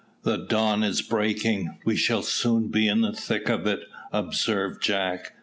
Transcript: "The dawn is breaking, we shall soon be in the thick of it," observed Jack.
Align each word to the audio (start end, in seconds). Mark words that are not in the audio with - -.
"The 0.23 0.35
dawn 0.37 0.81
is 0.81 1.03
breaking, 1.03 1.77
we 1.85 1.95
shall 1.95 2.23
soon 2.23 2.69
be 2.69 2.87
in 2.87 3.01
the 3.01 3.13
thick 3.13 3.49
of 3.49 3.67
it," 3.67 3.81
observed 4.11 4.81
Jack. 4.81 5.33